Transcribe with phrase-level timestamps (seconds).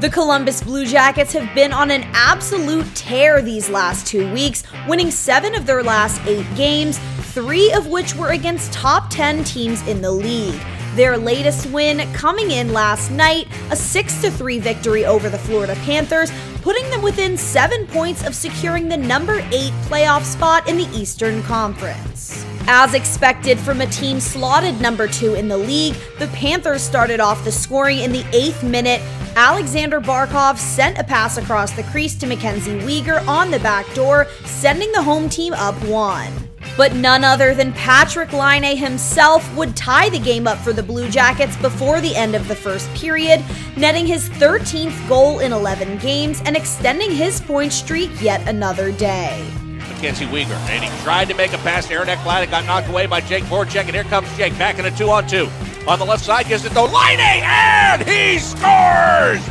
[0.00, 5.10] The Columbus Blue Jackets have been on an absolute tear these last two weeks, winning
[5.10, 6.98] seven of their last eight games,
[7.32, 10.60] three of which were against top 10 teams in the league.
[10.96, 16.32] Their latest win coming in last night, a 6 3 victory over the Florida Panthers,
[16.60, 21.42] putting them within seven points of securing the number eight playoff spot in the Eastern
[21.44, 22.44] Conference.
[22.66, 27.44] As expected from a team slotted number two in the league, the Panthers started off
[27.44, 29.02] the scoring in the eighth minute.
[29.36, 34.28] Alexander Barkov sent a pass across the crease to Mackenzie Weegar on the back door,
[34.44, 36.32] sending the home team up one.
[36.76, 41.08] But none other than Patrick Laine himself would tie the game up for the Blue
[41.08, 43.44] Jackets before the end of the first period,
[43.76, 49.44] netting his 13th goal in 11 games and extending his point streak yet another day.
[49.88, 52.44] Mackenzie Weegar, and he tried to make a pass to Aaron Ekblad.
[52.44, 55.48] It got knocked away by Jake Voracek, and here comes Jake back in a two-on-two.
[55.86, 59.42] On the left side, gives it to Laine, and he scores!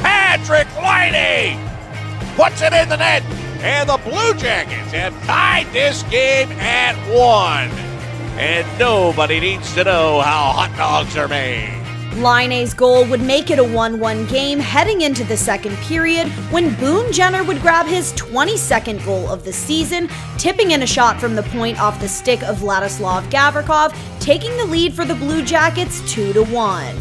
[0.00, 1.58] Patrick Laine
[2.36, 3.22] puts it in the net,
[3.62, 7.68] and the Blue Jackets have tied this game at one.
[8.38, 11.81] And nobody needs to know how hot dogs are made.
[12.16, 16.74] Laine's goal would make it a 1 1 game heading into the second period when
[16.74, 21.34] Boone Jenner would grab his 22nd goal of the season, tipping in a shot from
[21.34, 26.02] the point off the stick of Vladislav Gavrikov, taking the lead for the Blue Jackets
[26.12, 26.96] 2 1.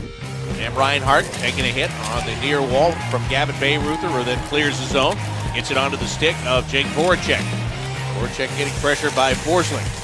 [0.60, 4.80] And Reinhart taking a hit on the near wall from Gavin Bayreuther, who then clears
[4.80, 5.16] the zone.
[5.54, 7.44] Gets it onto the stick of Jake Voracek.
[8.16, 10.01] Voracek getting pressure by Forsling.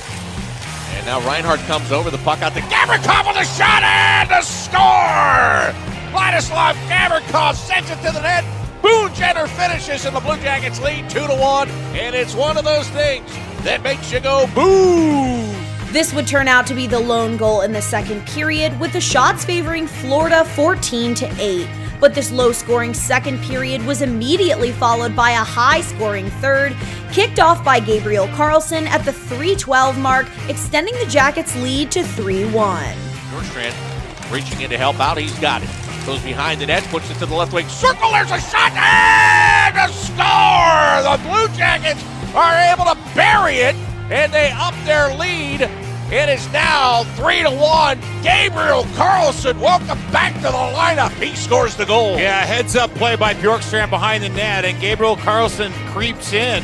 [1.07, 5.71] Now Reinhart comes over, the puck out to Gavrikov with a shot and a score!
[6.11, 8.43] Vladislav Gavrikov sends it to the net.
[8.81, 11.69] Boone Jenner finishes and the Blue Jackets lead 2 to 1.
[11.95, 13.25] And it's one of those things
[13.63, 15.49] that makes you go boo!
[15.93, 18.99] This would turn out to be the lone goal in the second period, with the
[18.99, 25.15] shots favoring Florida 14 to 8 but this low scoring second period was immediately followed
[25.15, 26.75] by a high scoring third,
[27.11, 32.45] kicked off by Gabriel Carlsson at the 312 mark, extending the Jackets' lead to 3
[32.51, 32.83] 1.
[33.31, 35.17] Bjorkstrand reaching in to help out.
[35.17, 35.69] He's got it.
[36.05, 38.11] Goes behind the net, puts it to the left wing circle.
[38.11, 41.03] There's a shot and a score!
[41.03, 43.75] The Blue Jackets are able to bury it,
[44.09, 45.69] and they up their lead
[46.09, 47.99] it is now three to one.
[48.23, 51.11] Gabriel Carlsson, welcome back to the lineup.
[51.21, 52.17] He scores the goal.
[52.17, 56.63] Yeah, heads up play by Bjorkstrand behind the net, and Gabriel Carlsson creeps in.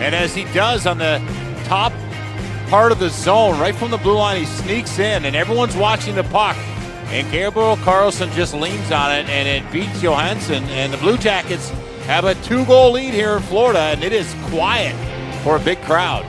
[0.00, 1.22] And as he does on the
[1.64, 1.92] top
[2.68, 6.14] part of the zone, right from the blue line, he sneaks in, and everyone's watching
[6.14, 6.56] the puck.
[7.08, 10.64] And Gabriel Carlsson just leans on it, and it beats Johansson.
[10.64, 11.68] And the Blue Jackets
[12.06, 14.94] have a two goal lead here in Florida, and it is quiet
[15.42, 16.24] for a big crowd.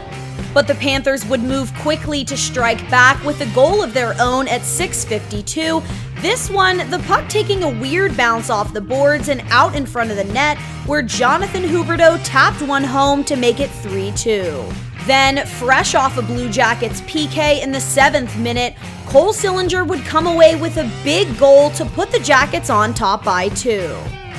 [0.53, 4.47] But the Panthers would move quickly to strike back with a goal of their own
[4.47, 5.81] at 6:52.
[6.21, 10.11] This one, the puck taking a weird bounce off the boards and out in front
[10.11, 14.71] of the net, where Jonathan Huberdeau tapped one home to make it 3-2.
[15.07, 18.75] Then, fresh off a Blue Jackets PK in the seventh minute,
[19.07, 23.23] Cole Sillinger would come away with a big goal to put the Jackets on top
[23.23, 23.88] by two.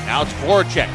[0.07, 0.89] Now it's Voracek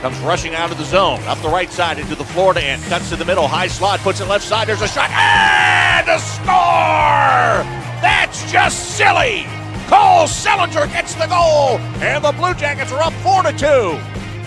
[0.00, 2.82] Comes rushing out of the zone, up the right side into the Florida end.
[2.84, 4.66] Cuts to the middle, high slot, puts it left side.
[4.66, 7.70] There's a shot, and a score!
[8.00, 9.46] That's just silly!
[9.92, 13.66] Cole Sillinger gets the goal, and the Blue Jackets are up 4 to 2.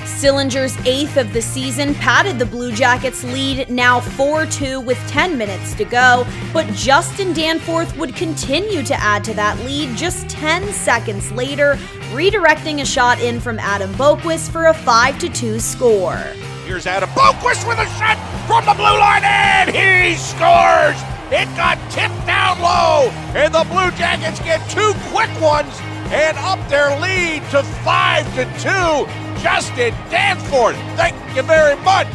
[0.03, 5.37] Sillinger's eighth of the season padded the Blue Jackets' lead now 4 2 with 10
[5.37, 10.73] minutes to go, but Justin Danforth would continue to add to that lead just 10
[10.73, 11.75] seconds later,
[12.11, 16.17] redirecting a shot in from Adam Boqvist for a 5 2 score.
[16.65, 18.17] Here's Adam Boqvist with a shot
[18.47, 21.14] from the blue line, and he scores!
[21.31, 25.73] It got tipped down low, and the Blue Jackets get two quick ones
[26.13, 29.41] and up their lead to 5 to 2.
[29.41, 30.75] Justin Danforth.
[30.95, 32.07] Thank you very much.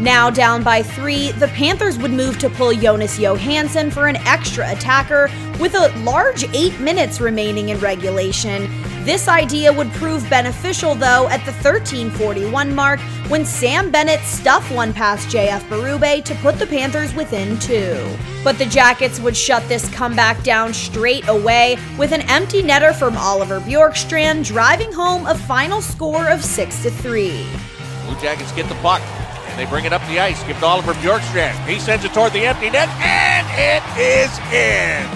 [0.00, 4.68] Now down by three, the Panthers would move to pull Jonas Johansson for an extra
[4.72, 8.68] attacker with a large eight minutes remaining in regulation.
[9.04, 12.98] This idea would prove beneficial, though, at the 1341 mark
[13.28, 18.16] when Sam Bennett stuffed one past JF Berube to put the Panthers within two.
[18.42, 23.16] But the Jackets would shut this comeback down straight away with an empty netter from
[23.16, 27.46] Oliver Bjorkstrand driving home a final score of 6 to 3.
[28.06, 29.00] Blue Jackets get the puck
[29.56, 30.42] they bring it up the ice.
[30.44, 31.54] Give it to Oliver Bjorkstrand.
[31.66, 35.06] He sends it toward the empty net and it is in.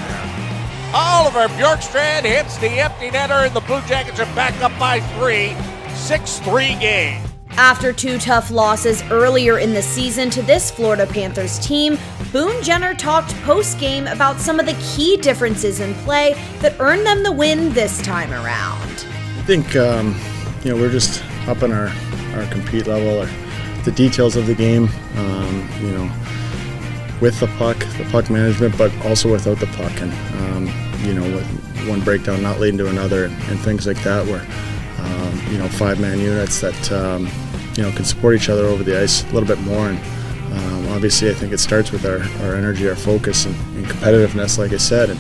[0.95, 5.55] Oliver Bjorkstrand hits the empty netter and the Blue Jackets are back up by three.
[5.95, 7.23] 6 3 game.
[7.51, 11.99] After two tough losses earlier in the season to this Florida Panthers team,
[12.33, 17.05] Boone Jenner talked post game about some of the key differences in play that earned
[17.05, 19.07] them the win this time around.
[19.39, 20.15] I think um,
[20.65, 21.89] you know, we're just upping our,
[22.35, 23.29] our compete level, or
[23.89, 24.87] the details of the game,
[25.17, 26.11] um, you know,
[27.23, 29.93] with the puck, the puck management, but also without the puck.
[30.03, 30.13] And,
[30.43, 30.67] um,
[31.07, 34.47] you know, with one breakdown not leading to another and, things like that, where,
[35.01, 37.29] um, you know, five man units that, um,
[37.77, 39.89] you know, can support each other over the ice a little bit more.
[39.89, 39.99] And
[40.53, 44.59] um, obviously, I think it starts with our, our energy, our focus, and, and competitiveness,
[44.59, 45.09] like I said.
[45.09, 45.19] And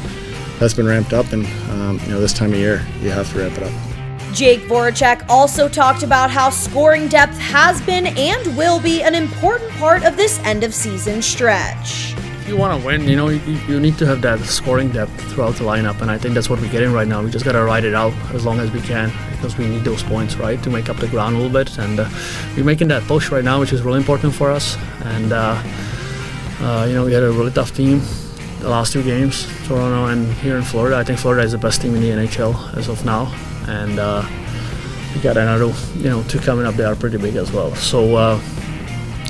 [0.58, 1.32] that's been ramped up.
[1.32, 3.87] And, um, you know, this time of year, you have to ramp it up.
[4.32, 9.70] Jake Voracek also talked about how scoring depth has been and will be an important
[9.72, 12.12] part of this end of season stretch.
[12.40, 15.18] If you want to win, you know, you, you, need to have that scoring depth
[15.32, 17.22] throughout the lineup, and I think that's what we're getting right now.
[17.22, 19.82] We just got to ride it out as long as we can because we need
[19.82, 21.78] those points, right, to make up the ground a little bit.
[21.78, 22.08] And uh,
[22.54, 24.76] we're making that push right now, which is really important for us.
[25.04, 25.62] And, uh,
[26.60, 28.02] uh, you know, we had a really tough team
[28.60, 30.96] the last two games, Toronto and here in Florida.
[30.96, 33.32] I think Florida is the best team in the NHL as of now
[33.68, 34.26] and uh,
[35.14, 36.74] we got another, you know, two coming up.
[36.74, 37.74] They are pretty big as well.
[37.74, 38.40] So, uh,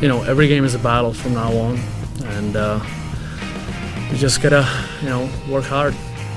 [0.00, 1.78] you know, every game is a battle from now on,
[2.24, 2.80] and uh,
[4.10, 4.66] we just gotta,
[5.02, 5.94] you know, work hard.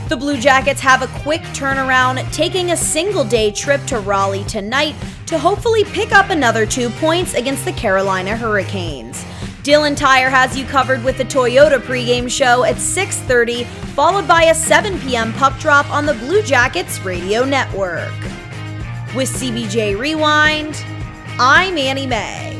[0.09, 4.95] The Blue Jackets have a quick turnaround, taking a single day trip to Raleigh tonight
[5.27, 9.23] to hopefully pick up another two points against the Carolina Hurricanes.
[9.63, 13.63] Dylan Tyre has you covered with the Toyota pregame show at 6:30,
[13.93, 15.31] followed by a 7 p.m.
[15.33, 18.11] puck drop on the Blue Jackets radio network.
[19.15, 20.83] With CBJ Rewind,
[21.37, 22.50] I'm Annie May.